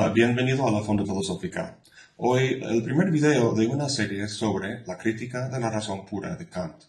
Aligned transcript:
Hola, 0.00 0.10
bienvenido 0.10 0.68
a 0.68 0.70
la 0.70 0.80
Fonda 0.80 1.02
Filosófica. 1.02 1.76
Hoy 2.18 2.60
el 2.62 2.84
primer 2.84 3.10
video 3.10 3.52
de 3.52 3.66
una 3.66 3.88
serie 3.88 4.28
sobre 4.28 4.86
la 4.86 4.96
crítica 4.96 5.48
de 5.48 5.58
la 5.58 5.70
razón 5.70 6.06
pura 6.06 6.36
de 6.36 6.48
Kant. 6.48 6.84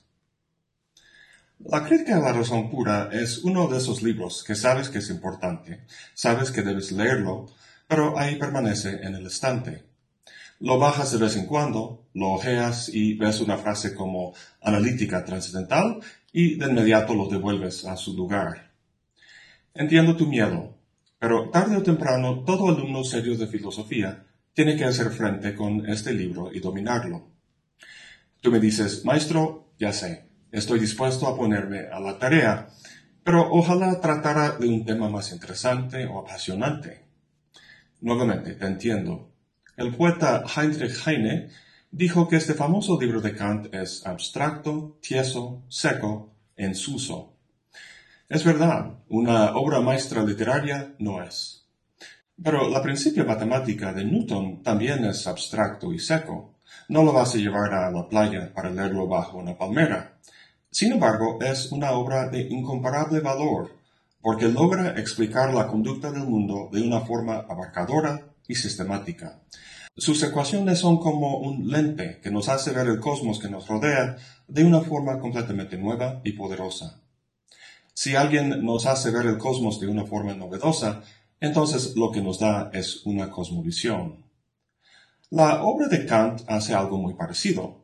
La 1.58 1.84
crítica 1.84 2.18
de 2.18 2.22
la 2.22 2.34
razón 2.34 2.70
pura 2.70 3.10
es 3.12 3.40
uno 3.40 3.68
de 3.68 3.80
esos 3.80 4.04
libros 4.04 4.44
que 4.44 4.54
sabes 4.54 4.90
que 4.90 5.00
es 5.00 5.10
importante, 5.10 5.86
sabes 6.14 6.52
que 6.52 6.62
debes 6.62 6.92
leerlo, 6.92 7.48
pero 7.88 8.16
ahí 8.16 8.36
permanece 8.36 9.00
en 9.02 9.16
el 9.16 9.26
estante. 9.26 9.86
Lo 10.60 10.78
bajas 10.78 11.12
de 11.12 11.18
vez 11.18 11.36
en 11.36 11.48
cuando, 11.48 12.06
lo 12.14 12.34
ojeas 12.34 12.90
y 12.94 13.16
ves 13.16 13.42
una 13.42 13.58
frase 13.58 13.96
como 13.96 14.36
analítica 14.62 15.26
trascendental 15.26 16.00
y 16.32 16.60
de 16.60 16.68
inmediato 16.68 17.16
lo 17.16 17.28
devuelves 17.28 17.86
a 17.86 17.98
su 17.98 18.16
lugar. 18.16 18.70
Entiendo 19.74 20.16
tu 20.16 20.28
miedo, 20.28 20.79
pero 21.20 21.50
tarde 21.50 21.76
o 21.78 21.84
temprano 21.84 22.44
todo 22.48 22.70
alumno 22.70 23.04
serio 23.04 23.38
de 23.38 23.48
filosofía 23.48 24.26
tiene 24.54 24.76
que 24.76 24.86
hacer 24.86 25.12
frente 25.12 25.54
con 25.54 25.88
este 25.88 26.14
libro 26.14 26.52
y 26.52 26.60
dominarlo. 26.60 27.28
Tú 28.42 28.52
me 28.52 28.60
dices, 28.60 29.04
maestro, 29.04 29.74
ya 29.78 29.92
sé, 29.92 30.30
estoy 30.52 30.80
dispuesto 30.80 31.28
a 31.28 31.36
ponerme 31.36 31.88
a 31.92 32.00
la 32.00 32.18
tarea, 32.18 32.70
pero 33.24 33.52
ojalá 33.52 34.00
tratara 34.00 34.52
de 34.58 34.68
un 34.68 34.86
tema 34.86 35.10
más 35.10 35.32
interesante 35.32 36.06
o 36.06 36.20
apasionante. 36.20 37.06
Nuevamente, 38.02 38.56
te 38.56 38.66
entiendo. 38.66 39.34
El 39.76 39.94
poeta 39.94 40.44
Heinrich 40.56 41.06
Heine 41.06 41.50
dijo 41.92 42.28
que 42.28 42.38
este 42.38 42.54
famoso 42.54 43.00
libro 43.00 43.20
de 43.20 43.36
Kant 43.36 43.74
es 43.74 44.06
abstracto, 44.06 44.98
tieso, 45.02 45.64
seco, 45.68 46.34
ensuso. 46.56 47.29
Es 48.30 48.44
verdad, 48.44 49.00
una 49.10 49.56
obra 49.56 49.82
maestra 49.82 50.24
literaria 50.24 50.94
no 51.00 51.24
es. 51.24 51.66
Pero 52.42 52.70
la 52.70 52.80
principio 52.80 53.26
matemática 53.26 53.92
de 53.92 54.06
Newton 54.06 54.62
también 54.62 55.04
es 55.06 55.26
abstracto 55.26 55.92
y 55.92 55.98
seco. 55.98 56.54
No 56.90 57.02
lo 57.02 57.12
vas 57.12 57.34
a 57.34 57.40
llevar 57.40 57.74
a 57.74 57.90
la 57.90 58.08
playa 58.08 58.54
para 58.54 58.70
leerlo 58.70 59.08
bajo 59.08 59.40
una 59.40 59.58
palmera. 59.58 60.20
Sin 60.70 60.92
embargo, 60.92 61.40
es 61.42 61.72
una 61.72 61.94
obra 61.94 62.30
de 62.30 62.42
incomparable 62.42 63.20
valor, 63.20 63.72
porque 64.22 64.48
logra 64.48 64.92
explicar 65.00 65.52
la 65.52 65.66
conducta 65.66 66.12
del 66.12 66.28
mundo 66.28 66.70
de 66.72 66.84
una 66.84 67.02
forma 67.02 67.48
abarcadora 67.50 68.28
y 68.48 68.54
sistemática. 68.54 69.40
Sus 69.98 70.22
ecuaciones 70.22 70.78
son 70.78 71.00
como 71.00 71.40
un 71.40 71.68
lente 71.68 72.20
que 72.22 72.30
nos 72.30 72.48
hace 72.48 72.74
ver 72.74 72.90
el 72.90 73.00
cosmos 73.00 73.40
que 73.40 73.50
nos 73.50 73.68
rodea 73.68 74.18
de 74.48 74.64
una 74.64 74.82
forma 74.82 75.18
completamente 75.18 75.80
nueva 75.80 76.22
y 76.24 76.34
poderosa. 76.34 76.99
Si 78.02 78.16
alguien 78.16 78.64
nos 78.64 78.86
hace 78.86 79.12
ver 79.12 79.26
el 79.26 79.38
cosmos 79.38 79.78
de 79.82 79.88
una 79.88 80.06
forma 80.06 80.34
novedosa, 80.34 81.02
entonces 81.42 81.98
lo 81.98 82.14
que 82.14 82.22
nos 82.22 82.40
da 82.40 82.72
es 82.72 83.06
una 83.06 83.30
cosmovisión. 83.30 84.24
La 85.32 85.64
obra 85.64 85.90
de 85.90 86.06
Kant 86.06 86.44
hace 86.48 86.74
algo 86.74 86.98
muy 86.98 87.16
parecido. 87.16 87.84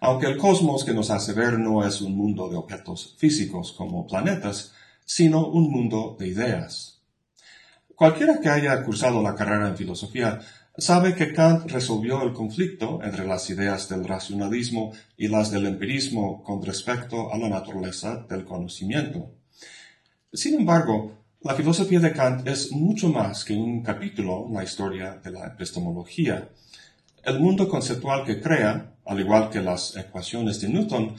Aunque 0.00 0.26
el 0.26 0.36
cosmos 0.36 0.84
que 0.84 0.94
nos 0.94 1.10
hace 1.10 1.32
ver 1.32 1.58
no 1.58 1.84
es 1.84 2.00
un 2.00 2.16
mundo 2.16 2.48
de 2.48 2.54
objetos 2.54 3.16
físicos 3.18 3.72
como 3.72 4.06
planetas, 4.06 4.72
sino 5.04 5.48
un 5.48 5.68
mundo 5.68 6.16
de 6.16 6.28
ideas. 6.28 7.00
Cualquiera 7.96 8.38
que 8.40 8.48
haya 8.48 8.84
cursado 8.84 9.20
la 9.20 9.34
carrera 9.34 9.66
en 9.66 9.76
filosofía 9.76 10.38
sabe 10.78 11.16
que 11.16 11.32
Kant 11.32 11.68
resolvió 11.72 12.22
el 12.22 12.32
conflicto 12.32 13.00
entre 13.02 13.26
las 13.26 13.50
ideas 13.50 13.88
del 13.88 14.04
racionalismo 14.04 14.92
y 15.16 15.26
las 15.26 15.50
del 15.50 15.66
empirismo 15.66 16.44
con 16.44 16.62
respecto 16.62 17.32
a 17.32 17.36
la 17.36 17.48
naturaleza 17.48 18.24
del 18.28 18.44
conocimiento. 18.44 19.32
Sin 20.36 20.54
embargo, 20.54 21.12
la 21.40 21.54
filosofía 21.54 21.98
de 21.98 22.12
Kant 22.12 22.46
es 22.46 22.70
mucho 22.70 23.08
más 23.08 23.42
que 23.42 23.54
un 23.54 23.82
capítulo 23.82 24.44
en 24.46 24.54
la 24.54 24.64
historia 24.64 25.18
de 25.24 25.30
la 25.30 25.46
epistemología. 25.46 26.50
El 27.24 27.40
mundo 27.40 27.66
conceptual 27.66 28.22
que 28.26 28.38
crea, 28.38 28.96
al 29.06 29.18
igual 29.18 29.48
que 29.48 29.62
las 29.62 29.96
ecuaciones 29.96 30.60
de 30.60 30.68
Newton, 30.68 31.16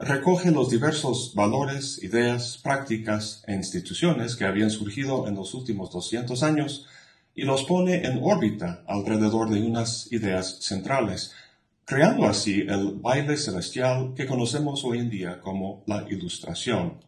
recoge 0.00 0.50
los 0.50 0.68
diversos 0.68 1.32
valores, 1.36 2.02
ideas, 2.02 2.58
prácticas 2.60 3.44
e 3.46 3.54
instituciones 3.54 4.34
que 4.34 4.46
habían 4.46 4.70
surgido 4.70 5.28
en 5.28 5.36
los 5.36 5.54
últimos 5.54 5.92
200 5.92 6.42
años 6.42 6.86
y 7.36 7.42
los 7.42 7.62
pone 7.62 8.04
en 8.04 8.18
órbita 8.20 8.82
alrededor 8.88 9.48
de 9.48 9.62
unas 9.62 10.10
ideas 10.10 10.58
centrales, 10.62 11.30
creando 11.84 12.26
así 12.26 12.62
el 12.62 12.96
baile 12.96 13.36
celestial 13.36 14.12
que 14.16 14.26
conocemos 14.26 14.82
hoy 14.84 14.98
en 14.98 15.08
día 15.08 15.40
como 15.40 15.84
la 15.86 16.04
ilustración. 16.10 17.06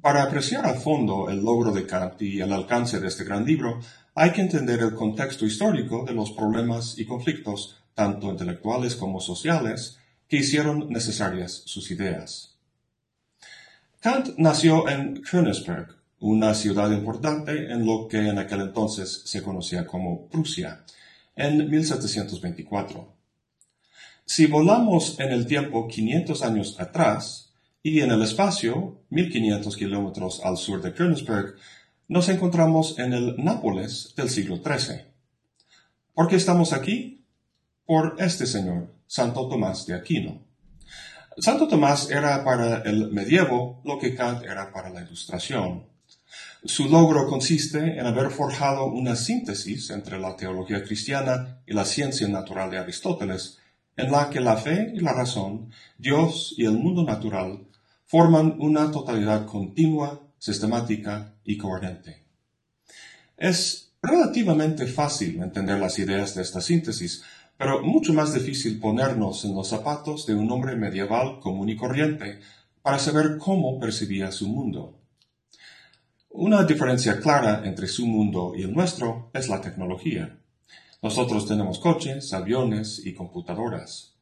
Para 0.00 0.22
apreciar 0.22 0.66
a 0.66 0.74
fondo 0.74 1.30
el 1.30 1.42
logro 1.42 1.72
de 1.72 1.86
Kant 1.86 2.20
y 2.22 2.40
el 2.40 2.52
alcance 2.52 3.00
de 3.00 3.08
este 3.08 3.24
gran 3.24 3.44
libro, 3.44 3.80
hay 4.14 4.30
que 4.30 4.42
entender 4.42 4.80
el 4.80 4.94
contexto 4.94 5.46
histórico 5.46 6.04
de 6.04 6.12
los 6.12 6.32
problemas 6.32 6.98
y 6.98 7.06
conflictos, 7.06 7.76
tanto 7.94 8.28
intelectuales 8.30 8.94
como 8.94 9.20
sociales, 9.20 9.98
que 10.28 10.38
hicieron 10.38 10.90
necesarias 10.90 11.62
sus 11.64 11.90
ideas. 11.90 12.56
Kant 14.00 14.36
nació 14.36 14.88
en 14.88 15.22
Königsberg, 15.22 15.96
una 16.20 16.54
ciudad 16.54 16.90
importante 16.92 17.72
en 17.72 17.86
lo 17.86 18.06
que 18.06 18.28
en 18.28 18.38
aquel 18.38 18.60
entonces 18.60 19.22
se 19.24 19.42
conocía 19.42 19.86
como 19.86 20.28
Prusia, 20.28 20.84
en 21.34 21.70
1724. 21.70 23.12
Si 24.24 24.46
volamos 24.46 25.18
en 25.20 25.32
el 25.32 25.46
tiempo 25.46 25.88
500 25.88 26.42
años 26.42 26.80
atrás, 26.80 27.46
y 27.88 28.00
en 28.00 28.10
el 28.10 28.20
espacio, 28.20 29.04
1500 29.10 29.76
kilómetros 29.76 30.40
al 30.42 30.56
sur 30.56 30.82
de 30.82 30.92
Königsberg, 30.92 31.54
nos 32.08 32.28
encontramos 32.28 32.98
en 32.98 33.12
el 33.12 33.36
Nápoles 33.36 34.12
del 34.16 34.28
siglo 34.28 34.56
XIII. 34.56 35.02
¿Por 36.12 36.26
qué 36.26 36.34
estamos 36.34 36.72
aquí? 36.72 37.24
Por 37.84 38.16
este 38.18 38.44
señor, 38.44 38.92
Santo 39.06 39.48
Tomás 39.48 39.86
de 39.86 39.94
Aquino. 39.94 40.42
Santo 41.38 41.68
Tomás 41.68 42.10
era 42.10 42.42
para 42.42 42.78
el 42.78 43.12
medievo 43.12 43.80
lo 43.84 44.00
que 44.00 44.16
Kant 44.16 44.42
era 44.42 44.72
para 44.72 44.90
la 44.90 45.02
ilustración. 45.02 45.84
Su 46.64 46.88
logro 46.88 47.28
consiste 47.28 48.00
en 48.00 48.04
haber 48.04 48.32
forjado 48.32 48.86
una 48.86 49.14
síntesis 49.14 49.90
entre 49.90 50.18
la 50.18 50.34
teología 50.34 50.82
cristiana 50.82 51.60
y 51.64 51.72
la 51.72 51.84
ciencia 51.84 52.26
natural 52.26 52.68
de 52.68 52.78
Aristóteles, 52.78 53.58
en 53.96 54.10
la 54.10 54.28
que 54.28 54.40
la 54.40 54.56
fe 54.56 54.90
y 54.92 54.98
la 54.98 55.12
razón, 55.12 55.70
Dios 55.96 56.52
y 56.58 56.64
el 56.64 56.72
mundo 56.72 57.04
natural 57.04 57.66
forman 58.06 58.56
una 58.60 58.90
totalidad 58.90 59.46
continua, 59.46 60.20
sistemática 60.38 61.34
y 61.44 61.56
coherente. 61.56 62.24
Es 63.36 63.92
relativamente 64.00 64.86
fácil 64.86 65.42
entender 65.42 65.78
las 65.78 65.98
ideas 65.98 66.34
de 66.34 66.42
esta 66.42 66.60
síntesis, 66.60 67.22
pero 67.56 67.82
mucho 67.82 68.12
más 68.14 68.32
difícil 68.32 68.78
ponernos 68.78 69.44
en 69.44 69.54
los 69.54 69.68
zapatos 69.68 70.26
de 70.26 70.34
un 70.34 70.50
hombre 70.50 70.76
medieval 70.76 71.40
común 71.40 71.68
y 71.68 71.76
corriente 71.76 72.40
para 72.82 72.98
saber 72.98 73.38
cómo 73.38 73.80
percibía 73.80 74.30
su 74.30 74.48
mundo. 74.48 75.00
Una 76.30 76.64
diferencia 76.64 77.18
clara 77.18 77.62
entre 77.64 77.88
su 77.88 78.06
mundo 78.06 78.52
y 78.54 78.62
el 78.62 78.72
nuestro 78.72 79.30
es 79.32 79.48
la 79.48 79.60
tecnología. 79.60 80.38
Nosotros 81.02 81.46
tenemos 81.46 81.78
coches, 81.78 82.32
aviones 82.32 83.00
y 83.04 83.14
computadoras. 83.14 84.15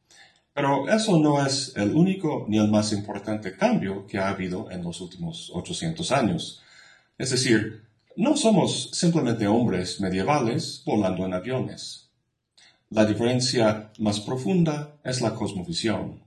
Pero 0.55 0.87
eso 0.87 1.19
no 1.19 1.45
es 1.45 1.73
el 1.75 1.93
único 1.93 2.45
ni 2.47 2.57
el 2.57 2.71
más 2.71 2.93
importante 2.93 3.57
cambio 3.57 4.07
que 4.07 4.19
ha 4.19 4.29
habido 4.29 4.71
en 4.71 4.85
los 4.85 5.01
últimos 5.01 5.51
800 5.53 6.13
años. 6.13 6.63
Es 7.17 7.31
decir, 7.31 7.83
no 8.15 8.37
somos 8.37 8.91
simplemente 8.93 9.47
hombres 9.47 9.99
medievales 9.99 10.81
volando 10.85 11.25
en 11.25 11.33
aviones. 11.33 12.09
La 12.89 13.03
diferencia 13.03 13.91
más 13.99 14.21
profunda 14.21 14.95
es 15.03 15.19
la 15.19 15.35
cosmovisión. 15.35 16.23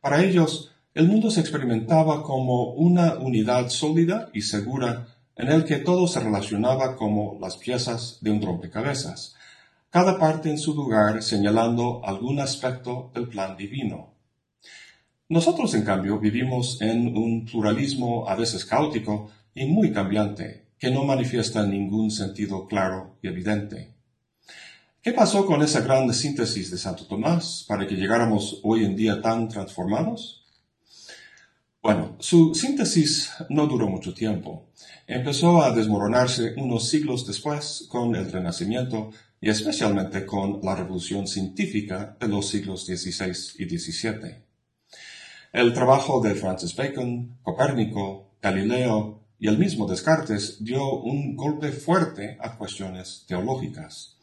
Para 0.00 0.24
ellos, 0.24 0.72
el 0.94 1.06
mundo 1.06 1.30
se 1.30 1.38
experimentaba 1.38 2.24
como 2.24 2.72
una 2.72 3.14
unidad 3.18 3.68
sólida 3.68 4.30
y 4.32 4.42
segura 4.42 5.14
en 5.36 5.46
el 5.46 5.64
que 5.64 5.76
todo 5.76 6.08
se 6.08 6.18
relacionaba 6.18 6.96
como 6.96 7.38
las 7.40 7.56
piezas 7.56 8.18
de 8.20 8.32
un 8.32 8.42
rompecabezas, 8.42 9.36
cada 9.90 10.18
parte 10.18 10.50
en 10.50 10.58
su 10.58 10.74
lugar 10.74 11.22
señalando 11.22 12.02
algún 12.04 12.40
aspecto 12.40 13.10
del 13.14 13.28
plan 13.28 13.56
divino. 13.56 14.14
Nosotros, 15.30 15.74
en 15.74 15.84
cambio, 15.84 16.18
vivimos 16.18 16.80
en 16.80 17.16
un 17.16 17.44
pluralismo 17.44 18.28
a 18.28 18.34
veces 18.34 18.64
caótico 18.64 19.30
y 19.54 19.66
muy 19.66 19.92
cambiante, 19.92 20.68
que 20.78 20.90
no 20.90 21.04
manifiesta 21.04 21.66
ningún 21.66 22.10
sentido 22.10 22.66
claro 22.66 23.18
y 23.22 23.28
evidente. 23.28 23.94
¿Qué 25.02 25.12
pasó 25.12 25.46
con 25.46 25.62
esa 25.62 25.80
gran 25.80 26.12
síntesis 26.12 26.70
de 26.70 26.78
Santo 26.78 27.06
Tomás 27.06 27.64
para 27.66 27.86
que 27.86 27.94
llegáramos 27.94 28.60
hoy 28.62 28.84
en 28.84 28.96
día 28.96 29.22
tan 29.22 29.48
transformados? 29.48 30.44
Bueno, 31.80 32.16
su 32.18 32.54
síntesis 32.54 33.30
no 33.48 33.66
duró 33.66 33.88
mucho 33.88 34.12
tiempo. 34.12 34.68
Empezó 35.06 35.62
a 35.62 35.74
desmoronarse 35.74 36.54
unos 36.56 36.88
siglos 36.88 37.26
después 37.26 37.86
con 37.88 38.14
el 38.16 38.30
Renacimiento 38.30 39.10
y 39.40 39.50
especialmente 39.50 40.26
con 40.26 40.60
la 40.62 40.74
revolución 40.74 41.26
científica 41.26 42.16
de 42.20 42.28
los 42.28 42.48
siglos 42.48 42.86
XVI 42.86 43.32
y 43.58 43.78
XVII. 43.78 44.36
El 45.52 45.72
trabajo 45.72 46.20
de 46.20 46.34
Francis 46.34 46.74
Bacon, 46.74 47.38
Copérnico, 47.42 48.32
Galileo, 48.42 49.20
y 49.38 49.46
el 49.48 49.58
mismo 49.58 49.86
Descartes 49.86 50.62
dio 50.64 51.00
un 51.00 51.36
golpe 51.36 51.70
fuerte 51.70 52.36
a 52.40 52.56
cuestiones 52.56 53.24
teológicas. 53.26 54.16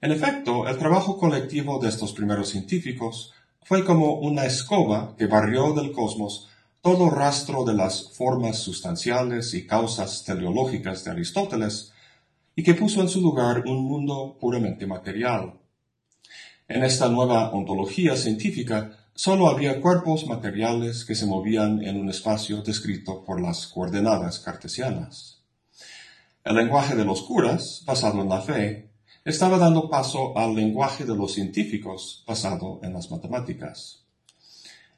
En 0.00 0.12
efecto, 0.12 0.66
el 0.66 0.78
trabajo 0.78 1.18
colectivo 1.18 1.78
de 1.78 1.90
estos 1.90 2.14
primeros 2.14 2.48
científicos 2.48 3.34
fue 3.62 3.84
como 3.84 4.14
una 4.14 4.46
escoba 4.46 5.14
que 5.18 5.26
barrió 5.26 5.74
del 5.74 5.92
cosmos 5.92 6.48
todo 6.80 7.10
rastro 7.10 7.64
de 7.64 7.74
las 7.74 8.10
formas 8.14 8.58
sustanciales 8.58 9.52
y 9.52 9.66
causas 9.66 10.24
teleológicas 10.24 11.04
de 11.04 11.10
Aristóteles 11.10 11.92
y 12.60 12.62
que 12.62 12.74
puso 12.74 13.00
en 13.00 13.08
su 13.08 13.22
lugar 13.22 13.62
un 13.64 13.86
mundo 13.86 14.36
puramente 14.38 14.86
material. 14.86 15.54
En 16.68 16.84
esta 16.84 17.08
nueva 17.08 17.52
ontología 17.52 18.14
científica 18.16 18.98
solo 19.14 19.48
había 19.48 19.80
cuerpos 19.80 20.26
materiales 20.26 21.06
que 21.06 21.14
se 21.14 21.24
movían 21.24 21.82
en 21.82 21.98
un 21.98 22.10
espacio 22.10 22.60
descrito 22.60 23.24
por 23.24 23.40
las 23.40 23.66
coordenadas 23.66 24.40
cartesianas. 24.40 25.40
El 26.44 26.56
lenguaje 26.56 26.94
de 26.96 27.06
los 27.06 27.22
curas, 27.22 27.82
basado 27.86 28.20
en 28.20 28.28
la 28.28 28.42
fe, 28.42 28.90
estaba 29.24 29.56
dando 29.56 29.88
paso 29.88 30.36
al 30.36 30.54
lenguaje 30.54 31.06
de 31.06 31.16
los 31.16 31.32
científicos, 31.32 32.24
basado 32.26 32.80
en 32.82 32.92
las 32.92 33.10
matemáticas. 33.10 34.04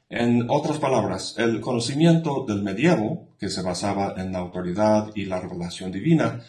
En 0.09 0.49
otras 0.49 0.79
palabras, 0.79 1.35
el 1.37 1.61
conocimiento 1.61 2.43
del 2.45 2.61
medievo, 2.61 3.29
que 3.39 3.47
se 3.49 3.61
basaba 3.61 4.15
en 4.17 4.33
la 4.33 4.39
autoridad 4.39 5.11
y 5.15 5.27
la 5.27 5.39
revelación 5.39 5.93
divina, 5.93 6.43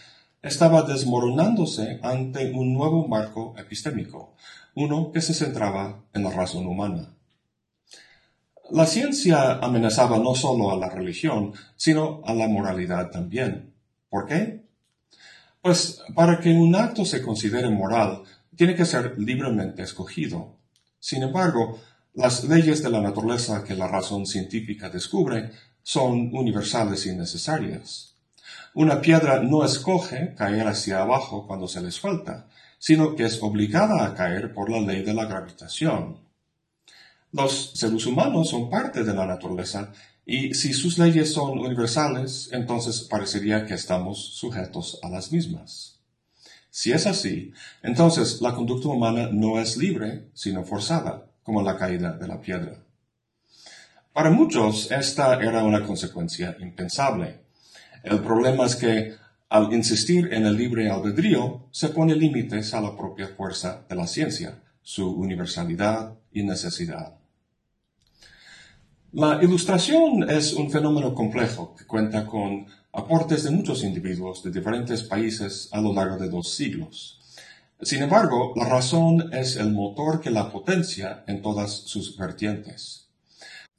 estaba 0.45 0.83
desmoronándose 0.83 1.99
ante 2.03 2.53
un 2.53 2.75
nuevo 2.75 3.09
marco 3.09 3.55
epistémico, 3.57 4.35
uno 4.75 5.11
que 5.11 5.23
se 5.23 5.33
centraba 5.33 6.05
en 6.13 6.23
la 6.23 6.31
razón 6.31 6.67
humana. 6.67 7.15
La 8.71 8.85
ciencia 8.85 9.55
amenazaba 9.55 10.19
no 10.19 10.35
solo 10.35 10.71
a 10.71 10.77
la 10.77 10.91
religión, 10.91 11.55
sino 11.77 12.21
a 12.27 12.35
la 12.35 12.47
moralidad 12.47 13.11
también. 13.11 13.73
¿Por 14.11 14.27
qué? 14.27 14.65
Pues 15.63 16.03
para 16.15 16.39
que 16.41 16.51
un 16.51 16.75
acto 16.75 17.07
se 17.07 17.23
considere 17.23 17.71
moral, 17.71 18.23
tiene 18.55 18.75
que 18.75 18.85
ser 18.85 19.19
libremente 19.19 19.83
escogido. 19.83 20.59
Sin 20.99 21.23
embargo, 21.23 21.81
las 22.13 22.45
leyes 22.45 22.83
de 22.83 22.91
la 22.91 23.01
naturaleza 23.01 23.65
que 23.65 23.75
la 23.75 23.89
razón 23.89 24.27
científica 24.27 24.91
descubre 24.91 25.53
son 25.83 26.31
universales 26.37 27.07
y 27.07 27.17
necesarias. 27.17 28.14
Una 28.75 29.01
piedra 29.01 29.41
no 29.41 29.65
escoge 29.65 30.35
caer 30.35 30.67
hacia 30.67 31.01
abajo 31.01 31.47
cuando 31.47 31.69
se 31.69 31.81
le 31.81 31.91
suelta, 31.91 32.47
sino 32.79 33.15
que 33.15 33.25
es 33.25 33.43
obligada 33.43 34.05
a 34.05 34.15
caer 34.15 34.53
por 34.53 34.71
la 34.71 34.81
ley 34.81 35.03
de 35.03 35.15
la 35.15 35.27
gravitación. 35.27 36.19
Los 37.33 37.73
seres 37.75 38.07
humanos 38.07 38.51
son 38.51 38.71
parte 38.71 39.05
de 39.05 39.15
la 39.15 39.27
naturaleza 39.27 39.93
y 40.27 40.55
si 40.55 40.73
sus 40.73 40.99
leyes 40.99 41.33
son 41.33 41.59
universales, 41.59 42.49
entonces 42.53 43.01
parecería 43.03 43.67
que 43.67 43.75
estamos 43.75 44.37
sujetos 44.37 44.99
a 45.03 45.09
las 45.09 45.33
mismas. 45.33 46.01
Si 46.71 46.93
es 46.93 47.07
así, 47.07 47.53
entonces 47.83 48.41
la 48.41 48.55
conducta 48.55 48.89
humana 48.89 49.29
no 49.31 49.61
es 49.61 49.77
libre, 49.77 50.31
sino 50.35 50.65
forzada 50.65 51.31
como 51.43 51.63
la 51.63 51.77
caída 51.77 52.13
de 52.13 52.27
la 52.27 52.41
piedra. 52.41 52.83
Para 54.13 54.31
muchos 54.31 54.91
esta 54.91 55.35
era 55.43 55.63
una 55.65 55.85
consecuencia 55.85 56.57
impensable. 56.61 57.44
El 58.05 58.21
problema 58.21 58.67
es 58.67 58.77
que 58.77 59.15
al 59.49 59.73
insistir 59.73 60.29
en 60.35 60.45
el 60.45 60.59
libre 60.59 60.91
albedrío 60.91 61.69
se 61.71 61.89
pone 61.89 62.15
límites 62.15 62.75
a 62.75 62.83
la 62.83 62.95
propia 62.95 63.29
fuerza 63.29 63.81
de 63.89 63.97
la 63.97 64.07
ciencia, 64.07 64.61
su 64.83 65.11
universalidad 65.11 66.13
y 66.31 66.43
necesidad. 66.43 67.15
La 69.13 69.43
ilustración 69.43 70.29
es 70.29 70.53
un 70.53 70.71
fenómeno 70.71 71.15
complejo 71.15 71.75
que 71.75 71.87
cuenta 71.87 72.27
con 72.27 72.67
aportes 72.93 73.45
de 73.45 73.53
muchos 73.53 73.83
individuos 73.83 74.43
de 74.43 74.51
diferentes 74.51 75.03
países 75.03 75.71
a 75.73 75.81
lo 75.81 75.95
largo 75.95 76.19
de 76.19 76.29
dos 76.29 76.53
siglos. 76.53 77.21
Sin 77.81 78.03
embargo, 78.03 78.53
la 78.55 78.69
razón 78.69 79.33
es 79.33 79.57
el 79.57 79.73
motor 79.73 80.21
que 80.21 80.31
la 80.31 80.53
potencia 80.53 81.25
en 81.27 81.41
todas 81.41 81.73
sus 81.73 82.19
vertientes. 82.19 83.09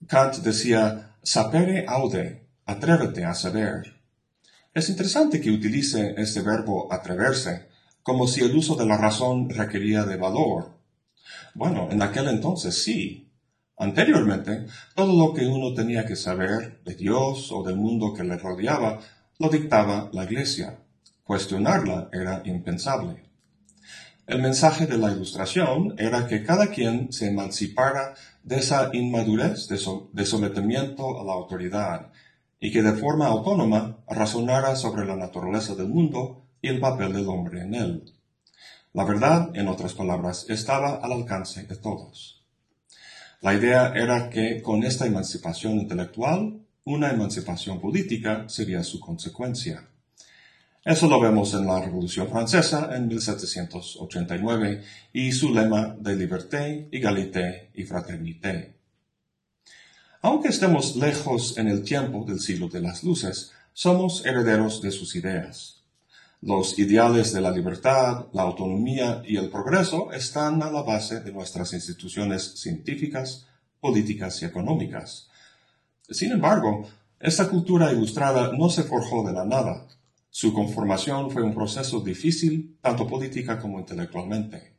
Kant 0.07 0.37
decía, 0.37 1.15
sapere 1.21 1.85
aude, 1.87 2.47
atrévete 2.65 3.23
a 3.23 3.35
saber. 3.35 3.95
Es 4.75 4.89
interesante 4.89 5.39
que 5.39 5.51
utilice 5.51 6.15
este 6.17 6.41
verbo 6.41 6.91
atreverse, 6.91 7.69
como 8.03 8.27
si 8.27 8.41
el 8.41 8.53
uso 8.57 8.75
de 8.75 8.85
la 8.85 8.97
razón 8.97 9.49
requería 9.49 10.03
de 10.03 10.17
valor. 10.17 10.71
Bueno, 11.53 11.87
en 11.89 12.01
aquel 12.01 12.27
entonces 12.27 12.83
sí. 12.83 13.31
Anteriormente, 13.77 14.65
todo 14.93 15.17
lo 15.17 15.33
que 15.33 15.47
uno 15.47 15.73
tenía 15.73 16.05
que 16.05 16.17
saber 16.17 16.81
de 16.83 16.93
Dios 16.93 17.53
o 17.53 17.63
del 17.63 17.77
mundo 17.77 18.13
que 18.13 18.25
le 18.25 18.37
rodeaba, 18.37 18.99
lo 19.39 19.47
dictaba 19.47 20.09
la 20.11 20.25
Iglesia. 20.25 20.77
Cuestionarla 21.23 22.09
era 22.11 22.41
impensable. 22.43 23.23
El 24.27 24.41
mensaje 24.41 24.87
de 24.87 24.97
la 24.97 25.09
ilustración 25.09 25.95
era 25.97 26.27
que 26.27 26.43
cada 26.43 26.67
quien 26.67 27.13
se 27.13 27.29
emancipara 27.29 28.13
de 28.43 28.57
esa 28.57 28.89
inmadurez 28.91 29.69
de, 29.69 30.25
sometimiento 30.25 31.21
a 31.21 31.23
la 31.23 31.31
autoridad 31.31 32.11
y 32.59 32.71
que 32.71 32.81
de 32.81 32.93
forma 32.93 33.27
autónoma 33.27 34.03
razonara 34.07 34.75
sobre 34.75 35.05
la 35.05 35.15
naturaleza 35.15 35.75
del 35.75 35.87
mundo 35.87 36.45
y 36.61 36.69
el 36.69 36.79
papel 36.79 37.13
del 37.13 37.27
hombre 37.29 37.61
en 37.61 37.75
él. 37.75 38.13
La 38.93 39.03
verdad, 39.03 39.49
en 39.53 39.67
otras 39.67 39.93
palabras, 39.93 40.45
estaba 40.49 40.95
al 40.95 41.11
alcance 41.11 41.63
de 41.63 41.75
todos. 41.75 42.43
La 43.41 43.53
idea 43.53 43.93
era 43.93 44.29
que 44.29 44.61
con 44.61 44.83
esta 44.83 45.05
emancipación 45.05 45.73
intelectual, 45.73 46.61
una 46.85 47.11
emancipación 47.11 47.81
política 47.81 48.45
sería 48.47 48.83
su 48.83 48.99
consecuencia. 48.99 49.87
Eso 50.83 51.07
lo 51.07 51.19
vemos 51.19 51.53
en 51.55 51.65
la 51.65 51.81
Revolución 51.81 52.29
Francesa 52.29 52.95
en 52.95 53.07
1789 53.07 54.83
y 55.13 55.31
su 55.31 55.53
lema 55.53 55.95
de 55.99 56.15
liberté, 56.15 56.87
égalité 56.91 57.71
y 57.73 57.83
fraternité. 57.83 58.74
Aunque 60.25 60.47
estemos 60.47 60.95
lejos 60.95 61.55
en 61.55 61.67
el 61.67 61.83
tiempo 61.83 62.25
del 62.25 62.39
siglo 62.39 62.67
de 62.67 62.81
las 62.81 63.03
luces, 63.03 63.51
somos 63.73 64.25
herederos 64.25 64.81
de 64.81 64.89
sus 64.89 65.15
ideas. 65.15 65.83
Los 66.41 66.79
ideales 66.79 67.31
de 67.31 67.41
la 67.41 67.51
libertad, 67.51 68.25
la 68.33 68.41
autonomía 68.41 69.21
y 69.23 69.37
el 69.37 69.51
progreso 69.51 70.11
están 70.11 70.63
a 70.63 70.71
la 70.71 70.81
base 70.81 71.19
de 71.19 71.31
nuestras 71.31 71.73
instituciones 71.73 72.59
científicas, 72.59 73.45
políticas 73.79 74.41
y 74.41 74.45
económicas. 74.45 75.29
Sin 76.09 76.31
embargo, 76.31 76.87
esta 77.19 77.47
cultura 77.47 77.91
ilustrada 77.91 78.51
no 78.51 78.71
se 78.71 78.81
forjó 78.81 79.21
de 79.27 79.33
la 79.33 79.45
nada. 79.45 79.85
Su 80.31 80.55
conformación 80.55 81.29
fue 81.29 81.43
un 81.43 81.53
proceso 81.53 81.99
difícil, 81.99 82.79
tanto 82.81 83.05
política 83.05 83.59
como 83.59 83.77
intelectualmente. 83.77 84.73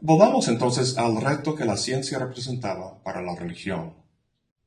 Volvamos 0.00 0.46
entonces 0.46 0.96
al 0.98 1.20
reto 1.20 1.56
que 1.56 1.64
la 1.64 1.76
ciencia 1.76 2.20
representaba 2.20 3.02
para 3.02 3.22
la 3.22 3.34
religión. 3.34 4.00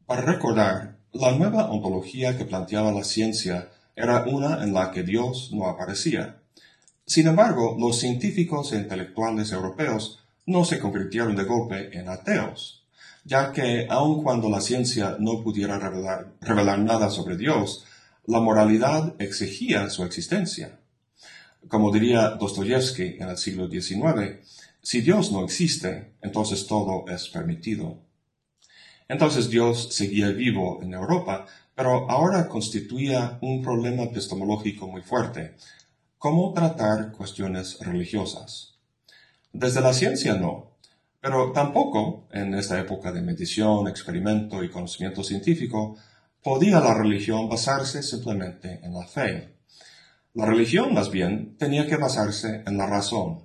Para 0.06 0.22
recordar, 0.22 0.98
la 1.14 1.32
nueva 1.32 1.72
ontología 1.72 2.38
que 2.38 2.46
planteaba 2.46 2.92
la 2.92 3.04
ciencia 3.04 3.70
era 3.96 4.24
una 4.26 4.64
en 4.64 4.72
la 4.72 4.92
que 4.92 5.02
Dios 5.02 5.50
no 5.52 5.66
aparecía. 5.68 6.38
Sin 7.08 7.26
embargo, 7.26 7.76
los 7.80 7.98
científicos 7.98 8.72
e 8.72 8.78
intelectuales 8.78 9.52
europeos 9.52 10.20
no 10.46 10.64
se 10.64 10.80
convirtieron 10.80 11.36
de 11.36 11.46
golpe 11.46 11.98
en 11.98 12.08
ateos, 12.08 12.86
ya 13.24 13.52
que 13.52 13.88
aun 13.90 14.22
cuando 14.22 14.48
la 14.48 14.62
ciencia 14.62 15.18
no 15.20 15.42
pudiera 15.42 15.80
revelar, 15.80 16.80
nada 16.80 17.10
sobre 17.10 17.36
Dios, 17.36 17.84
la 18.28 18.40
moralidad 18.42 19.16
exigía 19.18 19.90
su 19.90 20.04
existencia. 20.04 20.78
Como 21.68 21.92
diría 21.92 22.30
Dostoyevsky 22.30 23.18
en 23.20 23.30
el 23.30 23.38
siglo 23.38 23.68
XIX, 23.68 24.38
si 24.84 25.02
Dios 25.02 25.32
no 25.32 25.44
existe, 25.44 26.12
entonces 26.22 26.68
todo 26.68 27.06
es 27.08 27.28
permitido. 27.30 28.05
Entonces 29.08 29.50
Dios 29.50 29.94
seguía 29.94 30.30
vivo 30.30 30.80
en 30.82 30.94
Europa, 30.94 31.46
pero 31.76 32.10
ahora 32.10 32.48
constituía 32.48 33.38
un 33.42 33.62
problema 33.62 34.04
epistemológico 34.04 34.88
muy 34.88 35.02
fuerte. 35.02 35.56
¿Cómo 36.18 36.54
tratar 36.54 37.12
cuestiones 37.12 37.80
religiosas? 37.80 38.76
Desde 39.52 39.82
la 39.82 39.94
ciencia 39.94 40.36
no, 40.36 40.76
pero 41.22 41.52
tampoco, 41.52 42.28
en 42.32 42.54
esta 42.54 42.80
época 42.80 43.12
de 43.12 43.22
medición, 43.22 43.88
experimento 43.88 44.64
y 44.64 44.70
conocimiento 44.70 45.24
científico, 45.24 45.98
podía 46.44 46.80
la 46.80 46.94
religión 46.94 47.50
basarse 47.50 48.04
simplemente 48.04 48.80
en 48.84 48.94
la 48.94 49.08
fe. 49.08 49.56
La 50.36 50.46
religión, 50.46 50.94
más 50.94 51.10
bien, 51.10 51.58
tenía 51.58 51.88
que 51.88 51.98
basarse 51.98 52.62
en 52.68 52.78
la 52.78 52.86
razón. 52.86 53.45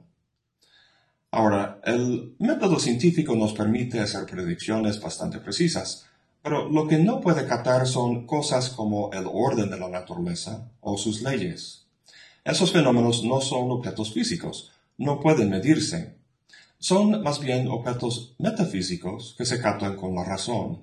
Ahora, 1.32 1.80
el 1.84 2.34
método 2.40 2.80
científico 2.80 3.37
nos 3.37 3.52
permite 3.52 4.00
hacer 4.00 4.26
predicciones 4.26 5.00
bastante 5.00 5.38
precisas, 5.38 6.06
pero 6.42 6.68
lo 6.68 6.88
que 6.88 6.99
no 6.99 7.20
puede 7.20 7.46
captar 7.46 7.87
son 7.87 8.26
cosas 8.26 8.70
como 8.70 9.12
el 9.12 9.26
orden 9.30 9.70
de 9.70 9.78
la 9.78 9.88
naturaleza 9.88 10.70
o 10.80 10.99
sus 10.99 11.22
leyes. 11.22 11.87
Esos 12.44 12.72
fenómenos 12.72 13.22
no 13.22 13.40
son 13.40 13.70
objetos 13.70 14.12
físicos, 14.12 14.72
no 14.99 15.20
pueden 15.20 15.50
medirse. 15.50 16.16
Son 16.78 17.22
más 17.22 17.38
bien 17.38 17.68
objetos 17.68 18.34
metafísicos 18.38 19.34
que 19.38 19.44
se 19.44 19.60
captan 19.60 19.96
con 19.96 20.14
la 20.14 20.25
razón. 20.25 20.80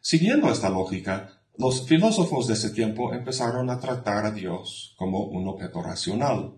Siguiendo 0.00 0.50
esta 0.50 0.70
lógica, 0.70 1.40
los 1.58 1.86
filósofos 1.86 2.46
de 2.46 2.54
ese 2.54 2.70
tiempo 2.70 3.14
empezaron 3.14 3.70
a 3.70 3.78
tratar 3.78 4.26
a 4.26 4.30
Dios 4.30 4.94
como 4.96 5.24
un 5.24 5.46
objeto 5.46 5.82
racional. 5.82 6.54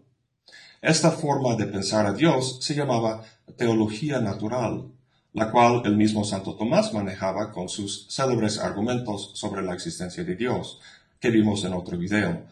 Esta 0.80 1.11
forma 1.11 1.56
de 1.56 1.66
pensar 1.66 2.06
a 2.06 2.12
Dios 2.12 2.58
se 2.61 2.75
llamaba 2.75 3.25
teología 3.56 4.20
natural, 4.20 4.92
la 5.32 5.50
cual 5.50 5.82
el 5.85 5.97
mismo 5.97 6.25
Santo 6.25 6.54
Tomás 6.54 6.94
manejaba 6.94 7.50
con 7.50 7.68
sus 7.68 8.06
célebres 8.08 8.58
argumentos 8.58 9.32
sobre 9.35 9.62
la 9.62 9.75
existencia 9.75 10.23
de 10.23 10.37
Dios, 10.37 10.80
que 11.18 11.30
vimos 11.30 11.64
en 11.64 11.73
otro 11.73 11.99
video, 11.99 12.44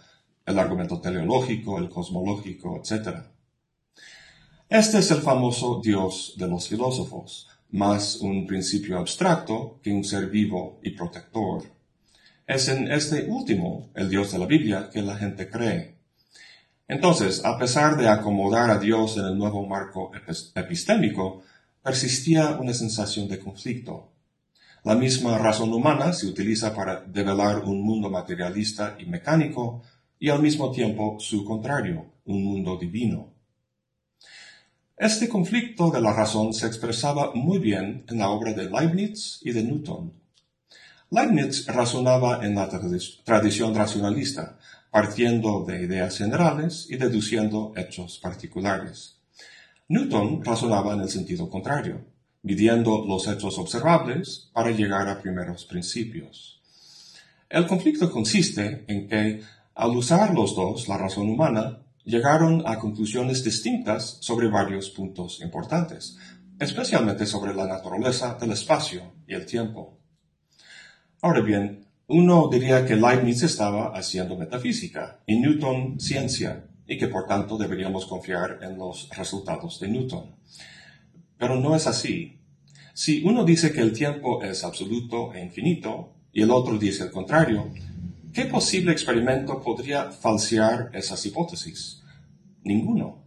el 0.45 0.59
argumento 0.59 1.01
teleológico, 1.01 1.79
el 1.79 1.89
cosmológico, 1.89 2.83
etc. 2.83 3.19
Este 4.69 4.99
es 4.99 5.11
el 5.13 5.21
famoso 5.21 5.81
Dios 5.81 6.35
de 6.37 6.49
los 6.49 6.67
filósofos, 6.67 7.47
más 7.71 8.17
un 8.17 8.45
principio 8.45 8.99
abstracto 8.99 9.79
que 9.85 9.93
un 9.93 10.03
ser 10.03 10.29
vivo 10.31 10.81
y 10.83 10.91
protector. 10.91 11.63
Es 12.45 12.67
en 12.67 12.91
este 12.91 13.27
último, 13.29 13.91
el 13.95 14.09
Dios 14.09 14.33
de 14.33 14.39
la 14.39 14.47
Biblia, 14.47 14.91
que 14.93 15.03
la 15.03 15.17
gente 15.17 15.49
cree. 15.49 15.96
Entonces, 16.89 17.45
a 17.45 17.59
pesar 17.59 17.97
de 17.97 18.09
acomodar 18.09 18.71
a 18.71 18.79
Dios 18.79 19.17
en 19.17 19.25
el 19.25 19.37
nuevo 19.37 19.67
marco 19.67 20.13
epistémico, 20.55 21.43
persistía 21.83 22.57
una 22.61 22.73
sensación 22.73 23.29
de 23.29 23.41
conflicto. 23.41 24.13
La 24.85 24.95
misma 24.95 25.37
razón 25.37 25.73
humana 25.73 26.13
se 26.13 26.29
utiliza 26.29 26.73
para 26.73 27.01
develar 27.01 27.65
un 27.65 27.83
mundo 27.83 28.09
materialista 28.09 28.97
y 29.01 29.07
mecánico, 29.07 29.83
y 30.19 30.29
al 30.29 30.41
mismo 30.41 30.71
tiempo 30.71 31.17
su 31.19 31.45
contrario, 31.45 32.07
un 32.25 32.45
mundo 32.45 32.77
divino. 32.77 33.33
Este 34.97 35.29
conflicto 35.29 35.91
de 35.91 36.01
la 36.01 36.13
razón 36.13 36.55
se 36.55 36.67
expresaba 36.67 37.33
muy 37.35 37.59
bien 37.59 38.05
en 38.09 38.19
la 38.19 38.31
obra 38.31 38.53
de 38.53 38.71
Leibniz 38.71 39.41
y 39.43 39.51
de 39.51 39.63
Newton. 39.65 40.13
Leibniz 41.11 41.67
razonaba 41.67 42.47
en 42.47 42.55
la 42.55 42.69
tradición 43.25 43.75
racionalista, 43.75 44.59
partiendo 44.97 45.63
de 45.63 45.83
ideas 45.83 46.17
generales 46.17 46.87
y 46.89 46.97
deduciendo 46.97 47.75
hechos 47.77 48.19
particulares. 48.19 49.19
Newton 49.89 50.43
razonaba 50.43 50.95
en 50.95 51.03
el 51.03 51.11
sentido 51.11 51.51
contrario, 51.51 52.07
midiendo 52.41 53.05
los 53.07 53.29
hechos 53.29 53.59
observables 53.59 54.49
para 54.55 54.71
llegar 54.71 55.07
a 55.07 55.21
primeros 55.21 55.67
principios. 55.67 56.63
El 57.51 57.67
conflicto 57.67 58.11
consiste 58.11 58.87
en 58.89 59.07
que, 59.07 59.43
al 59.75 59.91
usar 59.91 60.33
los 60.33 60.57
dos 60.57 60.89
la 60.89 60.97
razón 60.97 61.29
humana, 61.29 61.83
llegaron 62.05 62.63
a 62.65 62.79
conclusiones 62.79 63.45
distintas 63.45 64.17
sobre 64.21 64.49
varios 64.49 64.89
puntos 64.89 65.43
importantes, 65.43 66.17
especialmente 66.59 67.27
sobre 67.27 67.53
la 67.53 67.67
naturaleza 67.67 68.39
del 68.41 68.53
espacio 68.53 69.13
y 69.27 69.35
el 69.35 69.45
tiempo. 69.45 69.99
Ahora 71.21 71.43
bien, 71.43 71.86
uno 72.09 72.49
diría 72.51 72.85
que 72.87 72.97
Leibniz 72.97 73.43
estaba 73.43 73.97
haciendo 73.97 74.37
metafísica 74.37 75.21
y 75.27 75.39
Newton 75.39 75.99
ciencia, 75.99 76.67
y 76.87 76.97
que 76.99 77.09
por 77.09 77.27
tanto 77.27 77.59
deberíamos 77.59 78.07
confiar 78.07 78.61
en 78.63 78.79
los 78.79 79.09
resultados 79.11 79.81
de 79.81 79.89
Newton. 79.89 80.37
Pero 81.37 81.57
no 81.57 81.75
es 81.75 81.87
así. 81.87 82.39
Si 82.95 83.23
uno 83.25 83.45
dice 83.45 83.73
que 83.73 83.81
el 83.81 83.93
tiempo 83.93 84.43
es 84.43 84.65
absoluto 84.65 85.35
e 85.35 85.43
infinito, 85.43 86.15
y 86.33 86.43
el 86.43 86.51
otro 86.51 86.79
dice 86.79 87.05
el 87.05 87.11
contrario, 87.11 87.73
¿Qué 88.37 88.45
posible 88.45 88.93
experimento 88.93 89.63
podría 89.63 90.11
falsear 90.13 90.91
esas 90.93 91.25
hipótesis? 91.25 92.03
Ninguno. 92.65 93.25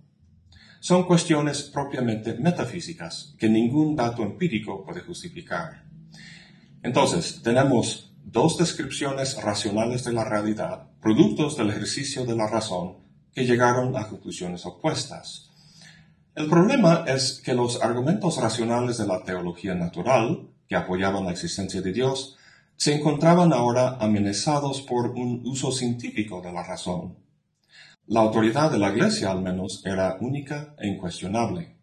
Son 0.80 1.04
cuestiones 1.08 1.64
propiamente 1.64 2.36
metafísicas 2.36 3.34
que 3.40 3.50
ningún 3.50 3.96
dato 3.96 4.22
empírico 4.22 4.86
puede 4.86 5.02
justificar. 5.02 5.84
Entonces, 6.84 7.42
tenemos 7.42 8.09
dos 8.24 8.58
descripciones 8.58 9.42
racionales 9.42 10.04
de 10.04 10.14
la 10.14 10.24
realidad, 10.24 10.88
productos 11.02 11.58
del 11.58 11.70
ejercicio 11.70 12.26
de 12.26 12.36
la 12.36 12.48
razón, 12.48 12.98
que 13.34 13.46
llegaron 13.46 13.96
a 13.98 14.08
conclusiones 14.08 14.66
opuestas. 14.66 15.50
El 16.36 16.48
problema 16.48 17.06
es 17.08 17.42
que 17.44 17.54
los 17.54 17.82
argumentos 17.82 18.38
racionales 18.38 18.98
de 18.98 19.08
la 19.08 19.24
teología 19.24 19.76
natural, 19.76 20.50
que 20.68 20.76
apoyaban 20.76 21.26
la 21.26 21.32
existencia 21.32 21.82
de 21.82 21.92
Dios, 21.92 22.38
se 22.76 22.96
encontraban 22.96 23.52
ahora 23.52 23.98
amenazados 24.00 24.82
por 24.82 25.10
un 25.12 25.42
uso 25.46 25.72
científico 25.72 26.42
de 26.42 26.54
la 26.54 26.64
razón. 26.64 27.18
La 28.08 28.22
autoridad 28.22 28.72
de 28.72 28.80
la 28.80 28.90
Iglesia, 28.90 29.32
al 29.32 29.42
menos, 29.42 29.84
era 29.86 30.18
única 30.22 30.76
e 30.80 30.88
incuestionable. 30.88 31.76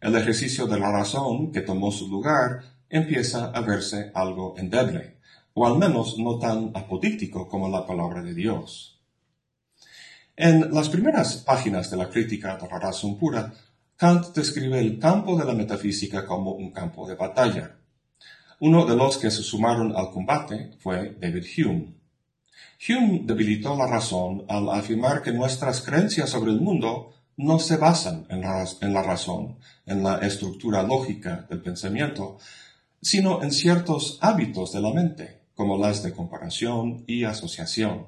El 0.00 0.14
ejercicio 0.16 0.66
de 0.66 0.78
la 0.78 0.92
razón 0.92 1.50
que 1.50 1.62
tomó 1.62 1.90
su 1.90 2.08
lugar 2.08 2.60
empieza 2.90 3.46
a 3.46 3.60
verse 3.62 4.12
algo 4.14 4.54
endeble, 4.58 5.18
o 5.54 5.66
al 5.66 5.78
menos 5.78 6.18
no 6.18 6.38
tan 6.38 6.72
apodíctico 6.74 7.48
como 7.48 7.68
la 7.68 7.86
palabra 7.86 8.22
de 8.22 8.34
Dios. 8.34 9.00
En 10.36 10.72
las 10.74 10.88
primeras 10.88 11.38
páginas 11.38 11.90
de 11.90 11.96
la 11.96 12.10
crítica 12.10 12.56
de 12.56 12.68
la 12.68 12.78
razón 12.78 13.16
pura, 13.18 13.52
Kant 13.96 14.34
describe 14.34 14.80
el 14.80 14.98
campo 14.98 15.38
de 15.38 15.44
la 15.44 15.54
metafísica 15.54 16.26
como 16.26 16.52
un 16.52 16.72
campo 16.72 17.06
de 17.06 17.14
batalla, 17.14 17.76
uno 18.60 18.86
de 18.86 18.96
los 18.96 19.18
que 19.18 19.30
se 19.30 19.42
sumaron 19.42 19.96
al 19.96 20.10
combate 20.10 20.70
fue 20.78 21.16
David 21.20 21.44
Hume. 21.58 21.94
Hume 22.88 23.22
debilitó 23.24 23.76
la 23.76 23.86
razón 23.86 24.44
al 24.48 24.70
afirmar 24.70 25.22
que 25.22 25.32
nuestras 25.32 25.80
creencias 25.80 26.30
sobre 26.30 26.52
el 26.52 26.60
mundo 26.60 27.12
no 27.36 27.58
se 27.58 27.76
basan 27.76 28.26
en 28.30 28.40
la, 28.42 29.02
razón, 29.02 29.58
en 29.86 30.02
la 30.02 30.18
estructura 30.18 30.82
lógica 30.82 31.46
del 31.50 31.62
pensamiento, 31.62 32.38
sino 33.02 33.42
en 33.42 33.50
ciertos 33.50 34.18
hábitos 34.20 34.72
de 34.72 34.80
la 34.80 34.92
mente, 34.92 35.43
como 35.54 35.78
las 35.78 36.02
de 36.02 36.12
comparación 36.12 37.04
y 37.06 37.24
asociación. 37.24 38.06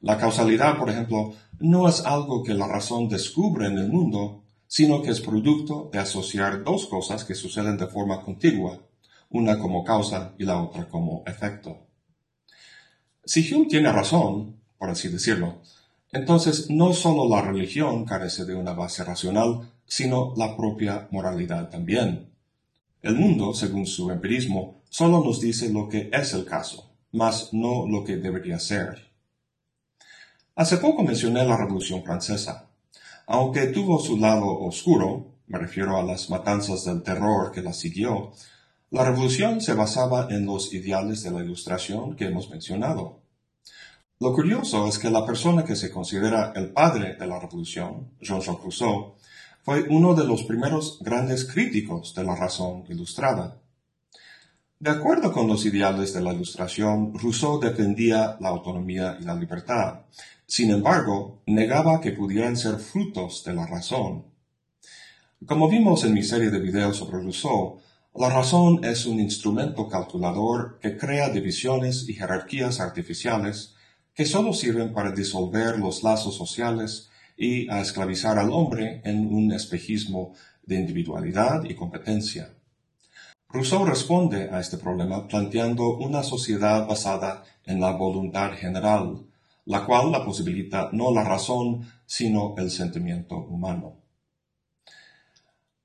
La 0.00 0.18
causalidad, 0.18 0.78
por 0.78 0.90
ejemplo, 0.90 1.34
no 1.58 1.88
es 1.88 2.04
algo 2.04 2.42
que 2.42 2.54
la 2.54 2.66
razón 2.66 3.08
descubre 3.08 3.66
en 3.66 3.78
el 3.78 3.88
mundo, 3.88 4.42
sino 4.66 5.02
que 5.02 5.10
es 5.10 5.20
producto 5.20 5.88
de 5.92 5.98
asociar 5.98 6.64
dos 6.64 6.86
cosas 6.86 7.24
que 7.24 7.34
suceden 7.34 7.76
de 7.76 7.86
forma 7.86 8.22
contigua 8.22 8.80
una 9.34 9.58
como 9.58 9.82
causa 9.82 10.32
y 10.38 10.44
la 10.44 10.62
otra 10.62 10.88
como 10.88 11.24
efecto. 11.26 11.88
Si 13.24 13.52
Hume 13.52 13.66
tiene 13.66 13.90
razón, 13.90 14.60
por 14.78 14.90
así 14.90 15.08
decirlo, 15.08 15.60
entonces 16.12 16.70
no 16.70 16.92
solo 16.92 17.28
la 17.28 17.42
religión 17.42 18.04
carece 18.04 18.44
de 18.44 18.54
una 18.54 18.74
base 18.74 19.02
racional, 19.02 19.72
sino 19.86 20.34
la 20.36 20.56
propia 20.56 21.08
moralidad 21.10 21.68
también. 21.68 22.30
El 23.02 23.16
mundo, 23.16 23.52
según 23.54 23.86
su 23.86 24.10
empirismo, 24.12 24.83
solo 24.94 25.24
nos 25.24 25.40
dice 25.40 25.70
lo 25.70 25.88
que 25.88 26.08
es 26.12 26.34
el 26.34 26.44
caso, 26.44 26.88
mas 27.10 27.52
no 27.52 27.84
lo 27.84 28.04
que 28.04 28.16
debería 28.16 28.60
ser. 28.60 29.10
Hace 30.54 30.76
poco 30.76 31.02
mencioné 31.02 31.44
la 31.44 31.56
Revolución 31.56 32.04
Francesa. 32.04 32.68
Aunque 33.26 33.66
tuvo 33.66 33.98
su 33.98 34.16
lado 34.16 34.46
oscuro, 34.46 35.32
me 35.48 35.58
refiero 35.58 35.96
a 35.96 36.04
las 36.04 36.30
matanzas 36.30 36.84
del 36.84 37.02
terror 37.02 37.50
que 37.50 37.60
la 37.60 37.72
siguió, 37.72 38.34
la 38.90 39.02
revolución 39.02 39.60
se 39.60 39.74
basaba 39.74 40.28
en 40.30 40.46
los 40.46 40.72
ideales 40.72 41.24
de 41.24 41.32
la 41.32 41.42
ilustración 41.42 42.14
que 42.14 42.26
hemos 42.26 42.48
mencionado. 42.48 43.18
Lo 44.20 44.32
curioso 44.32 44.86
es 44.86 45.00
que 45.00 45.10
la 45.10 45.26
persona 45.26 45.64
que 45.64 45.74
se 45.74 45.90
considera 45.90 46.52
el 46.54 46.68
padre 46.68 47.16
de 47.16 47.26
la 47.26 47.40
revolución, 47.40 48.12
Jean-Jacques 48.20 48.62
Rousseau, 48.62 49.16
fue 49.64 49.86
uno 49.88 50.14
de 50.14 50.24
los 50.24 50.44
primeros 50.44 51.00
grandes 51.00 51.44
críticos 51.44 52.14
de 52.14 52.22
la 52.22 52.36
razón 52.36 52.84
ilustrada. 52.88 53.56
De 54.84 54.90
acuerdo 54.90 55.32
con 55.32 55.48
los 55.48 55.64
ideales 55.64 56.12
de 56.12 56.20
la 56.20 56.34
ilustración, 56.34 57.14
Rousseau 57.18 57.58
defendía 57.58 58.36
la 58.38 58.50
autonomía 58.50 59.16
y 59.18 59.24
la 59.24 59.34
libertad. 59.34 60.00
Sin 60.46 60.70
embargo, 60.70 61.40
negaba 61.46 62.02
que 62.02 62.12
pudieran 62.12 62.54
ser 62.54 62.74
frutos 62.76 63.42
de 63.44 63.54
la 63.54 63.66
razón. 63.66 64.26
Como 65.46 65.70
vimos 65.70 66.04
en 66.04 66.12
mi 66.12 66.22
serie 66.22 66.50
de 66.50 66.58
videos 66.58 66.98
sobre 66.98 67.16
Rousseau, 67.16 67.80
la 68.14 68.28
razón 68.28 68.84
es 68.84 69.06
un 69.06 69.20
instrumento 69.20 69.88
calculador 69.88 70.78
que 70.82 70.98
crea 70.98 71.30
divisiones 71.30 72.06
y 72.06 72.12
jerarquías 72.12 72.78
artificiales 72.78 73.76
que 74.12 74.26
solo 74.26 74.52
sirven 74.52 74.92
para 74.92 75.12
disolver 75.12 75.78
los 75.78 76.02
lazos 76.02 76.36
sociales 76.36 77.08
y 77.38 77.70
a 77.70 77.80
esclavizar 77.80 78.38
al 78.38 78.52
hombre 78.52 79.00
en 79.06 79.34
un 79.34 79.50
espejismo 79.52 80.34
de 80.62 80.74
individualidad 80.74 81.64
y 81.64 81.74
competencia. 81.74 82.54
Rousseau 83.54 83.84
responde 83.84 84.50
a 84.50 84.58
este 84.58 84.78
problema 84.78 85.28
planteando 85.28 85.96
una 85.98 86.24
sociedad 86.24 86.88
basada 86.88 87.44
en 87.64 87.80
la 87.80 87.92
voluntad 87.92 88.50
general, 88.54 89.26
la 89.66 89.86
cual 89.86 90.10
la 90.10 90.24
posibilita 90.24 90.88
no 90.90 91.14
la 91.14 91.22
razón, 91.22 91.88
sino 92.04 92.56
el 92.58 92.68
sentimiento 92.68 93.36
humano. 93.36 93.94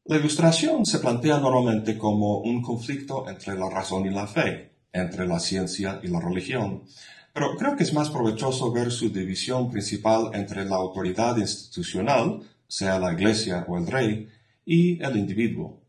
La 0.06 0.18
ilustración 0.18 0.84
se 0.84 0.98
plantea 0.98 1.38
normalmente 1.38 1.96
como 1.96 2.40
un 2.40 2.64
conflicto 2.64 3.30
entre 3.30 3.56
la 3.56 3.70
razón 3.70 4.08
y 4.08 4.10
la 4.10 4.26
fe, 4.26 4.72
entre 4.92 5.28
la 5.28 5.40
ciencia 5.40 6.00
y 6.02 6.08
la 6.08 6.20
religión, 6.20 6.86
pero 7.34 7.56
creo 7.56 7.76
que 7.76 7.84
es 7.84 7.94
más 7.94 8.10
provechoso 8.10 8.72
ver 8.72 8.92
su 8.92 9.12
división 9.12 9.70
principal 9.70 10.32
entre 10.34 10.66
la 10.66 10.78
autoridad 10.78 11.38
institucional, 11.38 12.42
sea 12.68 12.98
la 12.98 13.14
iglesia 13.14 13.64
o 13.68 13.78
el 13.78 13.86
rey, 13.86 14.28
y 14.66 15.00
el 15.04 15.18
individuo. 15.18 15.80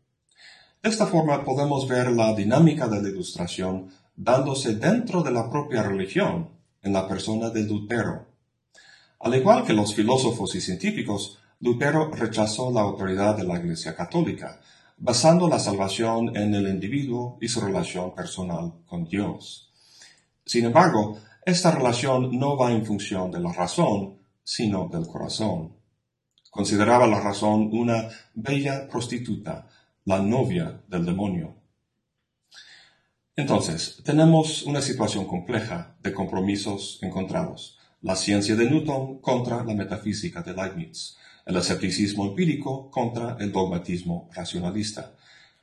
De 0.83 0.89
esta 0.89 1.05
forma 1.05 1.43
podemos 1.43 1.87
ver 1.87 2.11
la 2.11 2.33
dinámica 2.33 2.87
de 2.87 3.03
la 3.03 3.09
ilustración 3.09 3.89
dándose 4.15 4.75
dentro 4.75 5.21
de 5.21 5.29
la 5.29 5.47
propia 5.47 5.83
religión, 5.83 6.49
en 6.81 6.93
la 6.93 7.07
persona 7.07 7.51
de 7.51 7.63
Lutero. 7.63 8.25
Al 9.19 9.35
igual 9.35 9.63
que 9.63 9.73
los 9.73 9.93
filósofos 9.93 10.55
y 10.55 10.61
científicos, 10.61 11.37
Lutero 11.59 12.09
rechazó 12.09 12.71
la 12.71 12.81
autoridad 12.81 13.37
de 13.37 13.43
la 13.43 13.59
Iglesia 13.59 13.95
Católica, 13.95 14.59
basando 14.97 15.47
la 15.47 15.59
salvación 15.59 16.35
en 16.35 16.55
el 16.55 16.67
individuo 16.67 17.37
y 17.39 17.47
su 17.47 17.61
relación 17.61 18.15
personal 18.15 18.73
con 18.87 19.05
Dios. 19.05 19.71
Sin 20.43 20.65
embargo, 20.65 21.19
esta 21.45 21.69
relación 21.69 22.39
no 22.39 22.57
va 22.57 22.71
en 22.71 22.85
función 22.85 23.29
de 23.29 23.39
la 23.39 23.53
razón, 23.53 24.17
sino 24.43 24.89
del 24.91 25.05
corazón. 25.05 25.75
Consideraba 26.49 27.05
la 27.05 27.19
razón 27.19 27.69
una 27.71 28.09
bella 28.33 28.87
prostituta, 28.89 29.67
la 30.05 30.19
novia 30.19 30.81
del 30.87 31.05
demonio. 31.05 31.55
Entonces, 33.35 34.01
tenemos 34.03 34.63
una 34.63 34.81
situación 34.81 35.25
compleja 35.25 35.95
de 36.01 36.11
compromisos 36.11 36.99
encontrados. 37.01 37.77
La 38.01 38.15
ciencia 38.15 38.55
de 38.55 38.69
Newton 38.69 39.19
contra 39.19 39.63
la 39.63 39.75
metafísica 39.75 40.41
de 40.41 40.53
Leibniz, 40.53 41.17
el 41.45 41.55
escepticismo 41.55 42.25
empírico 42.25 42.89
contra 42.89 43.37
el 43.39 43.51
dogmatismo 43.51 44.29
racionalista, 44.33 45.13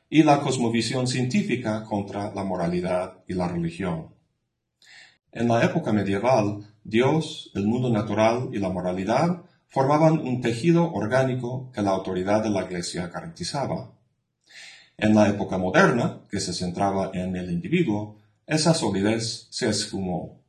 y 0.09 0.23
la 0.23 0.40
cosmovisión 0.40 1.07
científica 1.07 1.85
contra 1.85 2.33
la 2.33 2.45
moralidad 2.45 3.25
y 3.26 3.35
la 3.35 3.49
religión. 3.49 4.14
En 5.33 5.49
la 5.49 5.64
época 5.64 5.92
medieval, 5.92 6.75
Dios, 6.85 7.50
el 7.54 7.66
mundo 7.66 7.90
natural 7.90 8.50
y 8.52 8.59
la 8.59 8.71
moralidad 8.71 9.42
formaban 9.66 10.18
un 10.21 10.40
tejido 10.40 10.90
orgánico 10.90 11.71
que 11.73 11.83
la 11.83 11.90
autoridad 11.90 12.42
de 12.42 12.50
la 12.50 12.62
Iglesia 12.62 13.09
garantizaba. 13.09 13.98
En 15.00 15.14
la 15.14 15.28
época 15.28 15.59
moderna, 15.59 16.23
que 16.28 16.40
se 16.40 16.52
centraba 16.52 17.12
en 17.14 17.37
el 17.37 17.52
individuo, 17.52 18.17
esa 18.49 18.75
solidez 18.75 19.47
se 19.49 19.69
esfumó. 19.69 20.40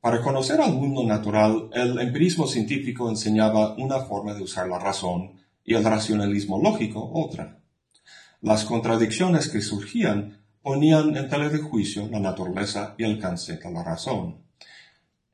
Para 0.00 0.20
conocer 0.20 0.60
al 0.60 0.72
mundo 0.72 1.04
natural, 1.04 1.70
el 1.72 1.96
empirismo 2.00 2.48
científico 2.48 3.08
enseñaba 3.08 3.76
una 3.76 4.00
forma 4.00 4.34
de 4.34 4.42
usar 4.42 4.66
la 4.66 4.80
razón 4.80 5.34
y 5.64 5.74
el 5.74 5.84
racionalismo 5.84 6.60
lógico 6.60 7.08
otra. 7.14 7.60
Las 8.40 8.64
contradicciones 8.64 9.48
que 9.48 9.60
surgían 9.60 10.38
ponían 10.60 11.16
en 11.16 11.28
tela 11.28 11.48
de 11.48 11.58
juicio 11.58 12.08
la 12.08 12.18
naturaleza 12.18 12.96
y 12.98 13.04
alcance 13.04 13.58
de 13.58 13.70
la 13.70 13.84
razón. 13.84 14.38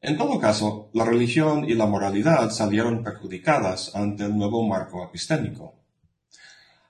En 0.02 0.19
todo 0.19 0.38
caso, 0.38 0.90
la 0.92 1.07
religión 1.07 1.64
y 1.64 1.73
la 1.73 1.87
moralidad 1.87 2.50
salieron 2.50 3.02
perjudicadas 3.02 3.97
ante 3.97 4.25
el 4.25 4.37
nuevo 4.37 4.62
marco 4.69 5.02
epistémico. 5.02 5.82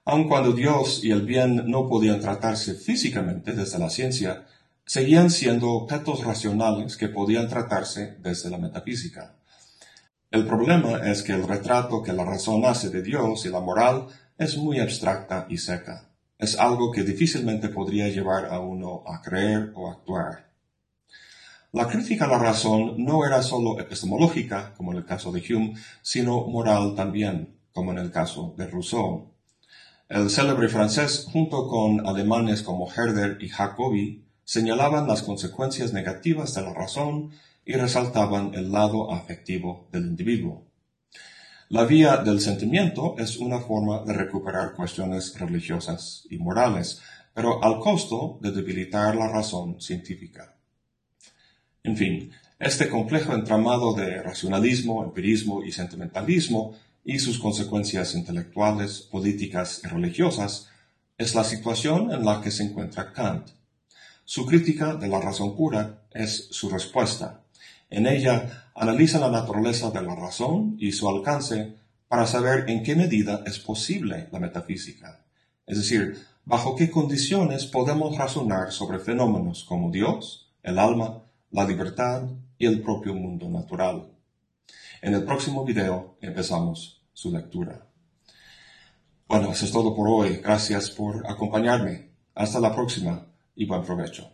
Aun 0.05 0.29
cuando 0.29 0.53
Dios 0.53 1.05
y 1.05 1.11
el 1.11 1.23
bien 1.23 1.71
no 1.71 1.89
podían 1.89 2.21
tratarse 2.21 2.75
físicamente 2.75 3.53
desde 3.53 3.79
la 3.79 3.91
ciencia, 3.91 4.47
seguían 4.85 5.31
siendo 5.31 5.71
objetos 5.71 6.25
racionales 6.25 6.97
que 6.97 7.09
podían 7.09 7.49
tratarse 7.49 8.17
desde 8.21 8.51
la 8.51 8.59
metafísica. 8.59 9.37
El 10.31 10.47
problema 10.47 10.99
es 11.11 11.23
que 11.23 11.33
el 11.33 11.47
retrato 11.47 12.03
que 12.03 12.13
la 12.13 12.25
razón 12.25 12.65
hace 12.65 12.91
de 12.91 13.03
Dios 13.03 13.47
y 13.47 13.51
la 13.51 13.61
moral 13.61 14.09
es 14.39 14.57
muy 14.57 14.81
abstracta 14.81 15.47
y 15.49 15.59
seca 15.59 16.09
es 16.43 16.59
algo 16.59 16.91
que 16.91 17.05
difícilmente 17.05 17.69
podría 17.69 18.09
llevar 18.09 18.47
a 18.47 18.59
uno 18.59 19.05
a 19.07 19.23
creer 19.23 19.71
o 19.77 19.89
actuar. 19.89 20.51
La 21.71 21.87
crítica 21.87 22.25
a 22.25 22.29
la 22.29 22.39
razón 22.39 22.97
no 22.99 23.25
era 23.25 23.41
solo 23.43 23.79
epistemológica, 23.79 24.75
como 24.77 24.91
en 24.91 24.99
el 24.99 25.05
caso 25.05 25.31
de 25.31 25.41
Hume, 25.41 25.75
sino 26.03 26.45
moral 26.49 26.97
también, 26.97 27.61
como 27.73 27.93
en 27.93 27.99
el 27.99 28.11
caso 28.11 28.55
de 28.59 28.67
Rousseau. 28.67 29.32
El 30.09 30.31
célebre 30.31 30.69
francés, 30.69 31.27
junto 31.33 31.67
con 31.69 32.07
alemanes 32.07 32.63
como 32.63 32.91
Herder 32.93 33.39
y 33.41 33.49
Jacobi, 33.49 34.25
señalaban 34.45 35.09
las 35.09 35.23
consecuencias 35.23 35.93
negativas 35.93 36.55
de 36.55 36.63
la 36.63 36.75
razón 36.75 37.31
y 37.65 37.75
resaltaban 37.75 38.53
el 38.55 38.73
lado 38.73 39.12
afectivo 39.12 39.88
del 39.93 40.07
individuo. 40.07 40.67
La 41.69 41.85
vía 41.85 42.19
del 42.19 42.41
sentimiento 42.41 43.15
es 43.19 43.38
una 43.38 43.59
forma 43.61 44.05
de 44.05 44.12
recuperar 44.12 44.75
cuestiones 44.75 45.38
religiosas 45.38 46.27
y 46.29 46.37
morales, 46.37 47.01
pero 47.33 47.65
al 47.65 47.79
costo 47.79 48.38
de 48.43 48.51
debilitar 48.51 49.17
la 49.17 49.29
razón 49.29 49.81
científica. 49.81 50.55
En 51.83 51.97
fin, 51.97 52.31
este 52.59 52.88
complejo 52.91 53.33
entramado 53.33 53.95
de 53.95 54.23
racionalismo, 54.23 55.03
empirismo 55.03 55.65
y 55.65 55.73
sentimentalismo 55.73 56.75
y 57.05 57.19
sus 57.19 57.38
consecuencias 57.38 58.15
intelectuales, 58.15 59.01
políticas 59.01 59.81
y 59.85 59.88
religiosas 59.88 60.69
es 61.19 61.35
la 61.35 61.45
situación 61.45 62.12
en 62.12 62.25
la 62.25 62.41
que 62.41 62.51
se 62.51 62.65
encuentra 62.65 63.12
Kant. 63.12 63.49
Su 64.25 64.47
crítica 64.47 64.95
de 64.95 65.09
la 65.09 65.21
razón 65.21 65.57
pura 65.57 66.05
es 66.12 66.49
su 66.51 66.71
respuesta. 66.71 67.43
En 67.91 68.07
ella 68.07 68.71
analiza 68.75 69.19
la 69.19 69.31
naturaleza 69.31 69.91
de 69.91 70.03
la 70.03 70.15
razón 70.15 70.77
y 70.79 70.93
su 70.93 71.09
alcance 71.09 71.75
para 72.09 72.27
saber 72.27 72.69
en 72.69 72.83
qué 72.83 72.95
medida 72.95 73.43
es 73.47 73.59
posible 73.59 74.29
la 74.31 74.38
metafísica, 74.38 75.25
es 75.67 75.79
decir, 75.79 76.19
bajo 76.45 76.77
qué 76.77 76.91
condiciones 76.91 77.67
podemos 77.67 78.17
razonar 78.17 78.73
sobre 78.73 78.99
fenómenos 78.99 79.65
como 79.65 79.91
Dios, 79.91 80.53
el 80.62 80.79
alma, 80.79 81.23
la 81.51 81.65
libertad 81.67 82.25
y 82.59 82.67
el 82.67 82.83
propio 82.83 83.15
mundo 83.15 83.49
natural. 83.49 84.12
En 85.01 85.14
el 85.14 85.25
próximo 85.25 85.64
video 85.64 86.16
empezamos 86.20 87.03
su 87.12 87.33
lectura. 87.33 87.87
Bueno, 89.27 89.53
eso 89.53 89.64
es 89.64 89.72
todo 89.72 89.94
por 89.96 90.09
hoy. 90.09 90.37
Gracias 90.37 90.90
por 90.90 91.29
acompañarme. 91.29 92.11
Hasta 92.35 92.61
la 92.61 92.75
próxima 92.75 93.27
y 93.57 93.66
buen 93.66 93.83
provecho. 93.83 94.31